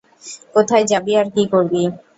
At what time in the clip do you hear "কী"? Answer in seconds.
1.35-1.43